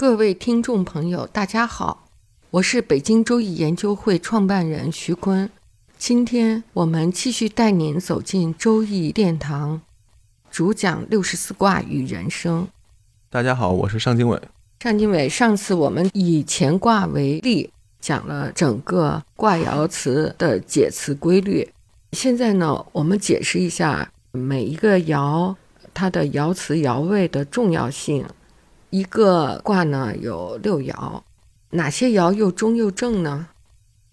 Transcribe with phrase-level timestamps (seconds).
[0.00, 2.06] 各位听众朋友，大家好，
[2.50, 5.50] 我是北京周易研究会创办人徐坤。
[5.98, 9.82] 今天我们继续带您走进周易殿堂，
[10.52, 12.68] 主讲六十四卦与人生。
[13.28, 14.40] 大家好，我是尚经纬。
[14.78, 21.68] 尚经纬，上次我们以乾卦为例，讲了整个卦爻辞的解词规律。
[22.12, 25.56] 现在呢，我们解释一下每一个爻
[25.92, 28.24] 它的爻辞爻位的重要性。
[28.90, 31.20] 一个卦呢有六爻，
[31.70, 33.48] 哪些爻又中又正呢？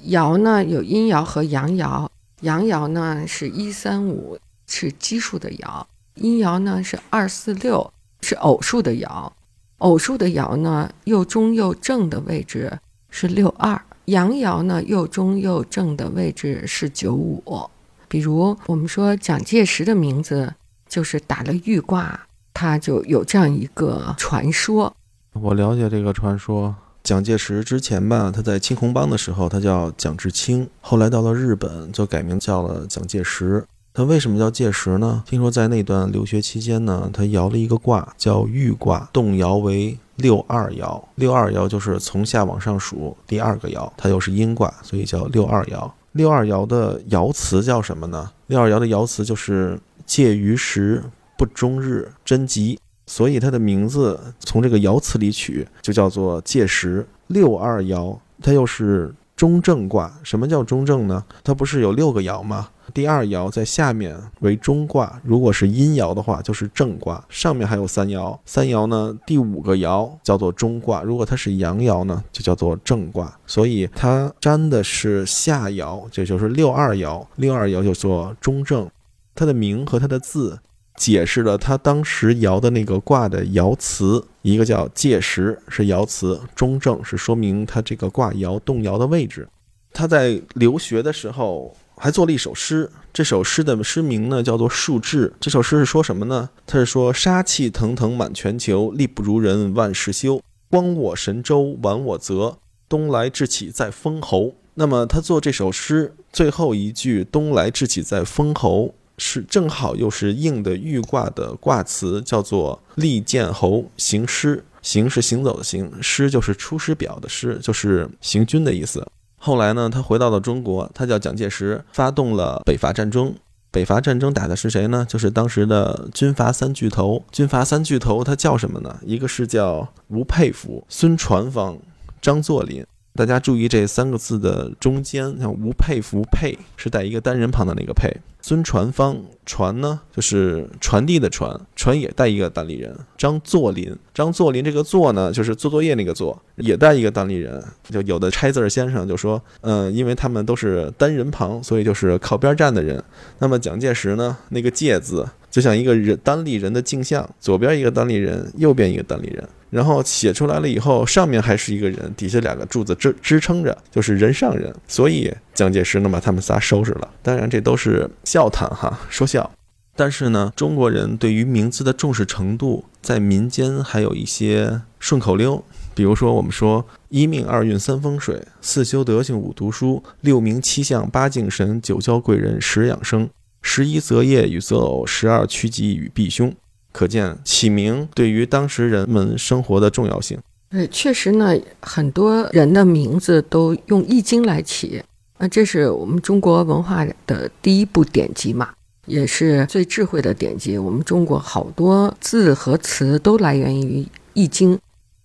[0.04, 2.10] 爻呢有阴爻和阳爻，
[2.42, 4.38] 阳爻呢是一三五
[4.68, 9.32] 是奇数的爻，阴爻呢是二四六是偶数的爻，
[9.78, 17.70] 偶数的爻呢又中又正的位置是六二，阳爻呢又中又正的位置是九五。
[18.10, 20.54] 比如我们说蒋介石的名字
[20.90, 22.25] 就是打了玉卦。
[22.56, 24.96] 他就有这样一个传说，
[25.34, 26.74] 我了解这个传说。
[27.04, 33.64] 蒋介石之前吧，他在青红帮的时候，他叫蒋志清，后来到了日本就改名叫了蒋介石。
[33.94, 35.22] 他为什么叫介石呢？
[35.26, 41.04] 听说在那段留学期间呢，他摇了一个卦叫玉卦，动摇为六二爻。
[41.16, 45.92] 六二爻就是从下往上数第二个爻，它又是阴卦，所以叫六二爻。
[46.14, 48.32] 六二爻的爻辞叫什么呢？
[48.48, 51.04] 六二爻的爻辞就是介于时。
[51.38, 58.18] 不终日贞吉，所以它的名字从这个爻辞里取，就叫做介时六二爻。
[58.42, 60.14] 它又是中正卦。
[60.24, 61.24] 什么叫中正呢？
[61.44, 62.70] 它不是有六个爻吗？
[62.94, 67.24] 第二爻在下面为中卦，如果是阴爻的话，就是正卦。
[67.30, 71.02] 上面还有三爻，三爻呢，第五个爻叫做中卦。
[71.02, 73.36] 如果它是阳爻呢，就叫做正卦。
[73.48, 77.26] 所以它占的是下爻，这就是六二爻。
[77.38, 78.88] 六二爻就做中正，
[79.34, 80.60] 它的名和它的字。
[80.96, 89.48] 解释了他当时爻的那个卦的爻辞，一个叫介时是爻辞，中正是说明他这个卦爻动摇的位置。
[89.92, 95.30] 他在留学的时候还做了一首诗，这首诗的诗名呢叫做《数志》。
[95.40, 96.50] 这首诗是说什么呢？
[96.66, 100.42] 他是说杀气腾腾满全球，力不如人万事休。
[100.70, 102.58] 光我神州，晚我泽，
[102.90, 104.56] 东来志气在封侯。
[104.74, 108.94] 那么他做这首诗最后一句“东来志气在封侯”。
[109.18, 114.64] 是正好又是应的玉卦的卦辞，叫做“利剑侯行师”。
[114.82, 119.04] 行是行走的行，师就是出师表的师，就是行军的意思。
[119.38, 123.34] 后来呢，他回到了中国，他叫蒋介石，发动了北伐战争。
[123.72, 125.04] 北伐战争打的是谁呢？
[125.10, 127.26] 就是当时的军阀三巨头。
[127.32, 129.00] 军阀三巨头，他叫什么呢？
[129.04, 131.78] 一个是叫吴佩孚、孙传芳、
[132.22, 132.86] 张作霖。
[133.16, 138.12] 大家注意这三个字的中间，像吴佩孚，佩是带一个单人旁的那个佩。
[138.42, 142.96] 孙传芳，传呢就是传递的传，传也带一个单立人。
[143.18, 147.64] 张作霖，张作霖这个作呢就是做作业那个作，也带一个单立人。
[147.90, 153.04] 就有的拆字先生就说，嗯，因为他们都是单人旁，所以就是靠边站的人。
[153.40, 159.48] 那么蒋介石呢，那个介字就像一个人单立人的镜像，左边一个单立人，右边一个单立人。
[159.76, 164.74] 然后写出来了以后，上面还是一个人，底下两个柱子支支撑着，就是人上人。
[164.88, 167.10] 所以蒋介石能把他们仨收拾了。
[167.22, 169.52] 当然这都是笑谈哈， 说笑。
[169.94, 175.62] 但是呢，中国人对于名字的重视程度，在民间还有一些顺口溜，
[175.94, 183.30] 比如说我们说一命二运三风水，四修德行五读书，六名七相八敬神，九交贵人十养生，
[183.62, 186.54] 十一择业与择偶，十二趋吉与避凶。
[186.96, 190.40] 可见起名对于当时人们生活的重要性。
[190.70, 195.04] 呃，确实呢，很多人的名字都用《易经》来起，
[195.38, 198.70] 那这是我们中国文化的第一部典籍嘛，
[199.08, 200.78] 也是最智慧的典籍。
[200.78, 204.02] 我们中国好多字和词都来源于
[204.34, 204.76] 《易经》，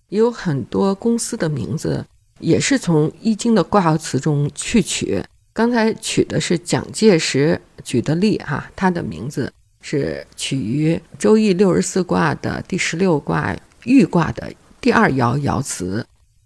[0.09, 2.05] 也有很多公司的名字
[2.39, 5.23] 也是从《易经》的卦辞中去取。
[5.53, 9.51] 刚才取的是蒋介石举的例哈，他的名字。
[9.81, 16.05] 是取于《周易》六十四卦的第十六卦玉卦的第二爻爻辞，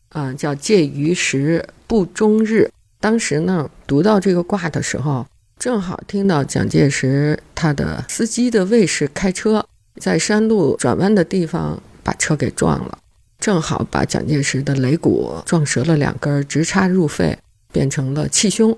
[0.10, 2.72] 嗯，叫介于时不终日。
[3.00, 5.28] 当时呢，读到这个卦的时候，
[5.60, 9.66] 正好听到蒋介石他的司机的卫士开车，
[10.00, 12.98] 在山路转弯的地方把车给撞了，
[13.38, 17.38] 正好把蒋介石的肋骨撞折了两根，直插入肺，
[17.72, 18.76] 变成了气胸。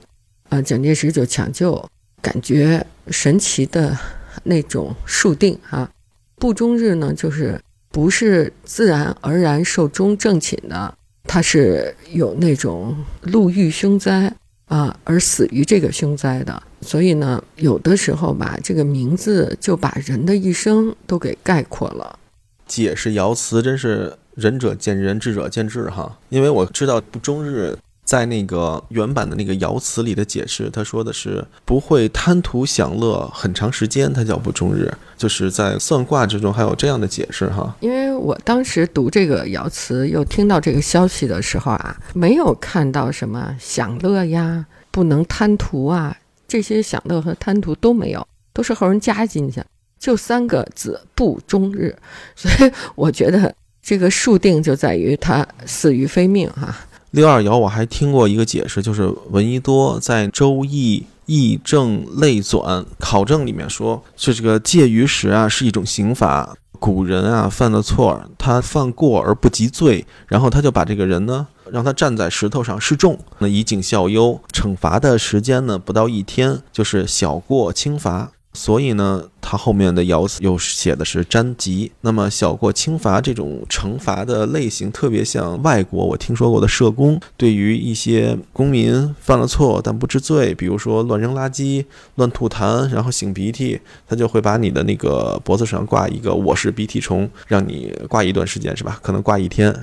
[0.49, 1.89] 啊，蒋介石就抢救，
[2.21, 3.97] 感觉神奇的
[4.43, 5.89] 那种数定啊，
[6.35, 10.93] 不终日呢，就是不是自然而然寿终正寝的，
[11.23, 14.33] 他是有那种路遇凶灾
[14.65, 16.63] 啊，而死于这个凶灾的。
[16.81, 22.19] 所以呢，有的时候吧，这个名字就把人的一生都给概括了。
[22.67, 26.19] 解释爻辞真是仁者见仁，智者见智哈。
[26.29, 27.75] 因为我知道不终日
[28.07, 34.89] 在那个原版的那个爻辞里的解释，他说的是不会贪图享乐很长时间，它叫不终日。
[35.17, 37.75] 就是在算卦之中还有这样的解释哈。
[37.81, 46.15] 因为我当时读这个爻辞，又听到这个消息的时候啊，没有看到什么享乐呀，不能贪图啊。
[46.47, 49.61] 这些享乐和贪图都没有，都是后人加进去，
[49.99, 51.93] 就三个字不终日。
[52.37, 56.73] 所以我觉得这个数定就在于他死于非命哈。
[57.17, 66.55] 六二爻我还听过一个解释，就是闻一多在《周易易正类纂考证里面说，是这个介于时啊是一种刑罚。
[66.79, 71.47] 古人啊犯了错，他犯过而不及罪，然后他就把这个人呢。
[71.71, 78.31] 让他站在石头上示众，那以儆效尤，惩罚的时间呢不到一天，就是小过轻罚。
[78.53, 81.89] 所以呢，他后面的爻辞又写的是占吉。
[82.01, 91.85] 那么小过轻罚这种惩罚的类型，特别像外国我听说过的社工，对于一些公民犯了错但不知罪，比如说乱扔垃圾、
[92.15, 98.99] 乱吐痰，然后擤鼻涕，他就会把你的那个脖子上挂一个“我是鼻涕虫”，让你挂一段时间，是吧？
[99.01, 99.73] 可能挂一天。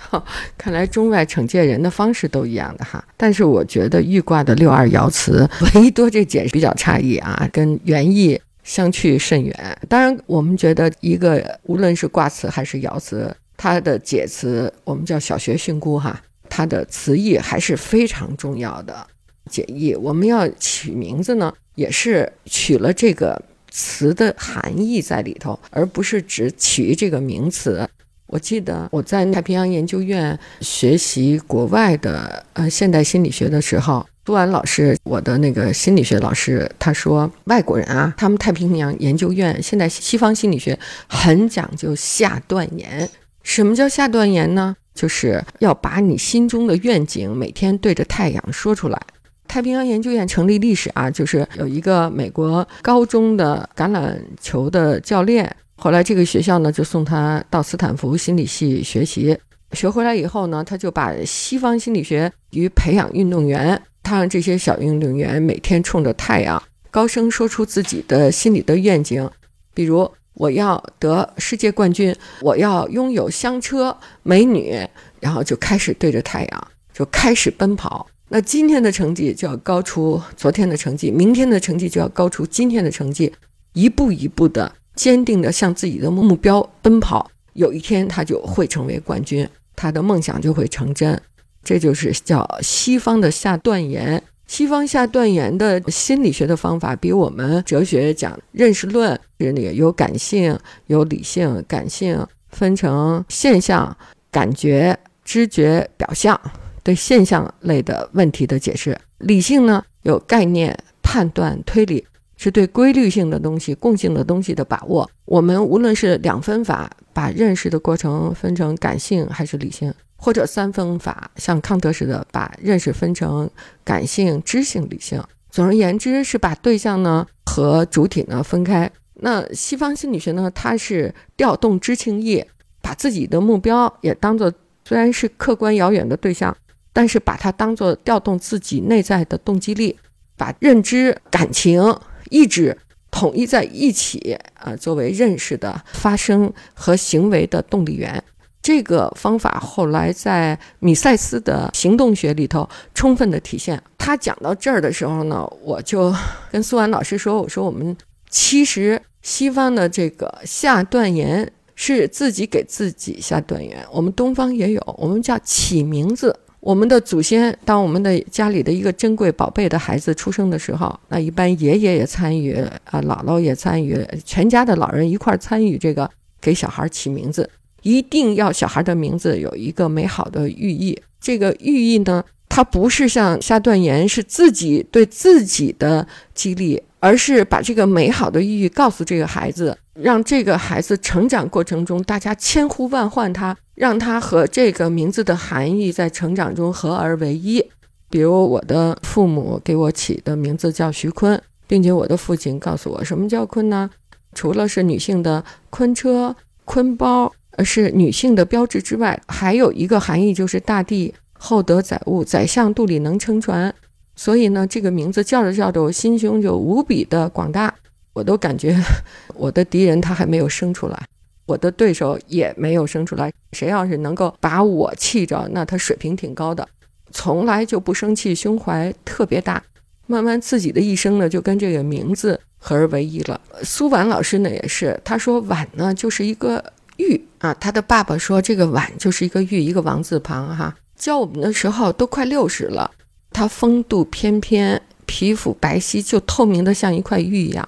[0.59, 3.03] 看来中外惩戒人的方式都一样的哈。
[3.17, 8.39] 但是我觉得玉卦的六二爻辞， 唯多这解释比较差异啊，跟原意。
[8.65, 9.54] 相去甚远。
[9.89, 19.07] 当然，我们觉得一个无论是卦辞还是爻辞，它的解词我们叫小学训诂哈，它的词义还是非常重要的。
[19.51, 23.41] 解义，我们要取名字呢，也是取了这个
[23.71, 27.89] 词的含义在里头，而不是只取这个名词。
[28.27, 34.05] 我记得我在太平洋研究院学习国外的呃现代心理学的时候。
[34.25, 43.09] 杜安老师，我的那个心理学老师，他说外国人啊，他们太平洋研究院现在西方心理学很讲究下断言。
[43.43, 44.75] 什么叫下断言呢？
[44.95, 48.99] 就是要把你心中的愿景每天对着太阳说出来。
[49.47, 59.37] 太平洋研究院成立历史啊，就是有一个美国高中的橄榄球的教练，后来这个学校呢就送他到斯坦福心理系学习，
[59.73, 63.79] 学回来以后呢，他就把西方心理学与培养运动员。
[64.05, 69.29] 他让这些小运动员每天冲着太阳高声说出自己的心里的愿景，
[69.75, 74.77] 比如我要得世界冠军，我要拥有香车美女，
[75.19, 78.07] 然后就开始对着太阳就开始奔跑。
[78.29, 83.33] 那今天的成绩就要高出昨天的成绩，明天的成绩就要高出今天的成绩，
[83.73, 87.31] 一步一步的坚定的向自己的目标奔跑。
[87.53, 91.21] 有一天他就会成为冠军，他的梦想就会成真。
[91.65, 94.23] 这就是叫西方的下断言。
[94.47, 100.57] 西方下断言的心理学的方法，比我们哲学讲认识论，是那个有感性、
[100.87, 101.65] 有理性。
[101.67, 103.97] 感性分成现象、
[104.31, 106.39] 感觉、知觉、表象，
[106.83, 115.11] 对现象类的问题的解释；理性呢，有概念、判断、推理，是对规律性的东西、共性的东西的把握。
[115.25, 119.93] 我们无论是两分法，把认识的过程分成感性还是理性。
[120.25, 123.51] 或者三分法，像康德似的，把认识分成
[123.85, 125.23] 感性、知性、理性。
[125.51, 128.91] 总而言之，是把对象呢和主体呢分开。
[129.17, 132.43] 那西方心理学呢，它是调动知情意，
[132.81, 134.51] 把自己的目标也当做
[134.87, 136.57] 虽然是客观遥远的对象，
[136.95, 139.95] 但是把它当做调动自己内在的动机力，
[140.39, 141.95] 把认知、感情、
[142.31, 142.79] 意志
[143.11, 148.25] 统一在一起啊，作为认识的发生和行为的动力源。
[148.65, 153.79] 这个方法后来在米塞斯的行动学里头充分的体现。
[153.99, 156.11] 他讲到这儿的时候呢，我就
[156.51, 157.95] 跟苏安老师说：“我说我们
[158.31, 166.35] 其实西方的这个下断言是自己给自己下断言，我们东方也有，我们叫起名字。
[166.61, 172.55] 我们的祖先，当我们的家里的一个珍贵宝贝的孩子出生的时候，那一般爷爷也参与，
[172.85, 177.47] 啊，姥姥也参与，全家的老人一块儿参与这个给小孩起名字。”
[177.85, 181.01] 一定要小孩的名字有一个美好的寓意。
[181.21, 189.79] 这个寓意呢，它不是像下断言，是自己对自己的激励，而是把这个美好的寓意告诉这个孩子。
[189.95, 197.65] 让这个孩子成长过程中，大家千呼万唤他，让他和这个名字的含义在成长中合而为一。
[198.11, 203.89] 比如我的父母给我起的名字叫徐坤，并且我的父亲告诉我，什么叫坤呢？
[204.35, 213.75] 除了是女性的坤车、坤包，而是女性的标志之外，还有一个含义就是大地厚德载物，宰相肚里能撑船。
[214.17, 217.75] 所以呢，这个名字叫着叫着，我心胸就无比的广大。
[218.13, 218.77] 我都感觉
[219.35, 221.07] 我的敌人他还没有生出来，
[221.47, 223.33] 我的对手也没有生出来。
[223.53, 226.69] 谁要是能够把我气着，那他水平挺高的，
[227.11, 229.61] 从来就不生气，胸怀特别大。
[230.07, 233.41] 慢慢自己的一生呢，就跟这个名字合而为一了。
[233.63, 236.63] 苏婉老师呢也是，他说婉呢就是一个
[236.97, 240.75] 玉啊，他的爸爸说这个婉就是一个玉，一个王字旁哈。
[240.97, 242.91] 教我们的时候都快六十了，
[243.31, 247.67] 他风度翩翩，皮肤白皙，就透明的像一块玉一样。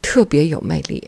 [0.00, 1.06] 特别有魅力。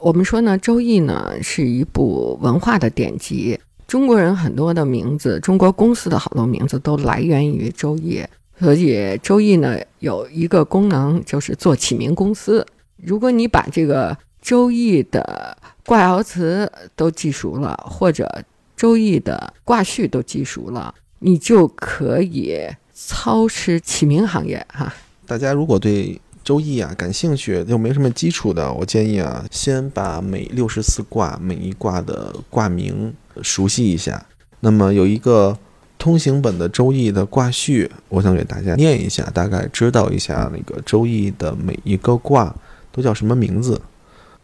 [0.00, 3.58] 我们说呢，《周易》呢是一部文化的典籍。
[3.86, 8.18] 中国人很多的名字，中国公司的好多名字都来源于《周易》。
[8.58, 12.66] 所以，《周易》呢有一个功能，就是做起名公司。
[12.96, 14.10] 如果你把这个
[14.44, 18.26] 《周易》的卦爻辞都记熟了，或者
[18.76, 22.60] 《周易》的卦序都记熟了，你就可以
[22.92, 24.92] 操持起名行业哈。
[25.26, 34.26] 大家如果对周易啊，感兴趣又没什么基础的，我建议啊，先把每六十四卦每一卦的卦名熟悉一下。
[34.60, 35.56] 那么有一个
[35.96, 42.54] 通行本的周易的卦序，我想给大家念一下，大概知道一下那个周易的每一个卦
[42.92, 43.80] 都叫什么名字。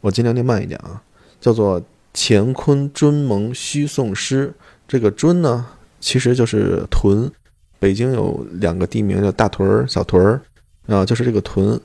[0.01, 1.03] 我尽量念慢一点啊，
[1.41, 4.53] 叫做乾坤尊蒙虚宋师。
[4.89, 5.67] 这个尊呢，
[6.01, 7.31] 其实就是屯。
[7.79, 10.43] 北京有两个地名叫大屯儿、小屯儿
[10.87, 11.81] 啊，就是这个屯。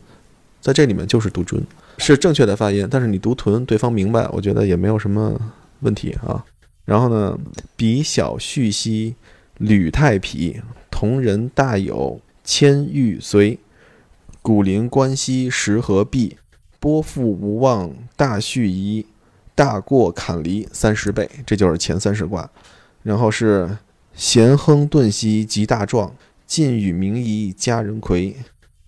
[0.60, 1.64] 在这里面就是读“尊”，
[2.00, 2.88] 是正确的发音。
[2.90, 5.40] 但是你读“屯”，对方明白，我觉得也没有什么
[5.82, 6.44] 问题啊。
[6.86, 7.38] 然后呢，
[7.76, 9.14] 比小旭兮，
[9.60, 13.60] 履太皮，同人大有，千玉随。
[14.42, 16.38] 古灵关兮，石河璧，
[16.80, 19.06] 波复无望，大续夷，
[19.54, 21.30] 大过坎离三十倍。
[21.46, 22.50] 这就是前三十卦。
[23.04, 23.78] 然后是
[24.14, 26.16] 咸亨顿兮，极大壮，
[26.46, 28.36] 晋与明夷，家人魁，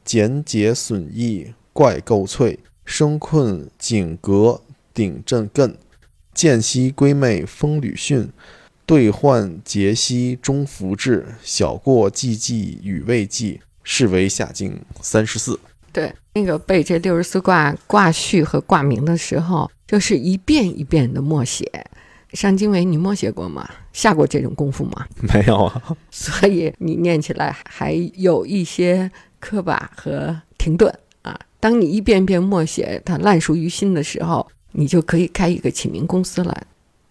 [0.04, 1.54] 简解损益。
[1.74, 4.62] 怪构翠，生困景阁，
[4.96, 5.76] 顶震艮，
[6.34, 8.30] 见兮归妹，风吕巽，
[8.88, 15.60] 兑换节兮，中孚至，小过寂寂，与未济，是为下经三十四。
[15.98, 21.66] 对，那个背这六十四卦卦序和卦名的时候，就是一遍一遍的默写。
[22.34, 23.68] 上经纬，你默写过吗？
[23.94, 25.08] 下过这种功夫吗？
[25.34, 25.98] 没有啊。
[26.12, 31.36] 所以你念起来还有一些磕巴和停顿啊。
[31.60, 36.62] 当你一遍遍默写，它烂熟于心的时候，你就可以开一个起名公司了。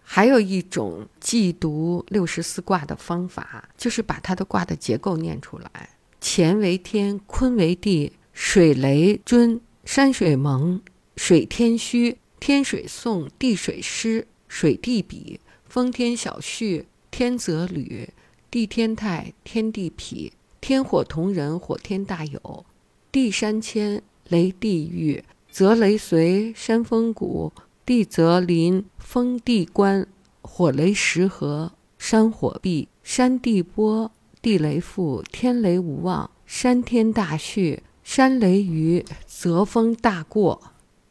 [0.01, 5.89] 还有一种记读六十四卦的方法，就是把它的卦的结构念出来：
[6.21, 10.79] 乾为天，坤为地，水雷尊，山水蒙，
[11.15, 18.07] 水天虚，天水讼，地水师，水地比，风天小畜，天泽履，
[18.51, 22.65] 地天泰，天地痞，天火同人，火天大有，
[23.11, 24.03] 地山谦。
[24.29, 27.51] 雷地狱，泽雷随，山风谷；
[27.85, 30.05] 地泽临，风地关；
[30.41, 34.11] 火雷石河，山火壁；山地波，
[34.43, 40.61] 地雷复；天雷无望，山天大畜；山雷雨，则风大过；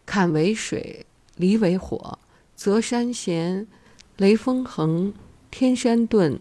[0.06, 1.04] 坎为水，
[1.36, 2.18] 离为火；
[2.56, 3.68] 泽山咸，
[4.16, 5.12] 雷风横；
[5.50, 6.38] 天山遁，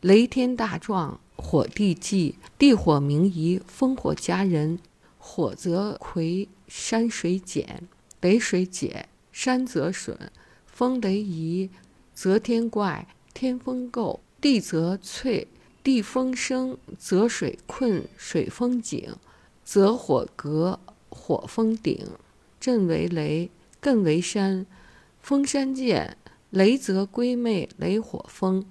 [0.00, 4.78] 雷天大壮；火地济，地火明夷；风火佳人。
[5.18, 7.82] 火则魁，山水减，
[8.22, 10.16] 雷水解，山则损，
[10.66, 11.68] 风雷移，
[12.14, 15.46] 则天怪，天风垢，地则脆，
[15.82, 19.14] 地风生，则水困，水风井，
[19.70, 22.08] 则火革，火风顶，
[22.58, 23.50] 震为雷，
[23.82, 24.64] 艮为山，
[25.20, 26.16] 风山见，
[26.48, 28.64] 雷则归妹，雷火风，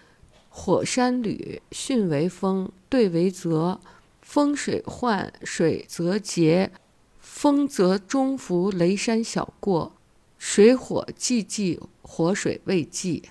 [0.49, 3.79] 火山履，巽为风，兑为泽。
[4.23, 6.71] 风水换，水则竭；
[7.19, 9.93] 风则中伏，雷山小过，
[10.39, 13.29] 水火既济，火水未济。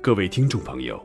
[0.00, 1.04] 各位听众朋友，